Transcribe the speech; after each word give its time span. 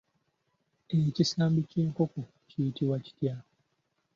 Ekisambi 1.09 1.61
ky'enkoko 1.69 2.19
kiyitibwa 2.49 2.97
kitya? 3.05 3.35